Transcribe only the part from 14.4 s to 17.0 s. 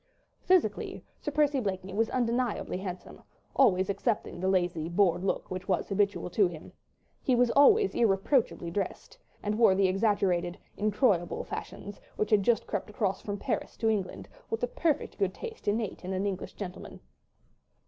with the perfect good taste innate in an English gentleman.